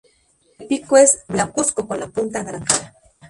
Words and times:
El 0.57 0.65
pico 0.65 0.97
es 0.97 1.25
blancuzco 1.27 1.87
con 1.87 1.99
la 1.99 2.07
punta 2.07 2.39
anaranjada. 2.39 2.95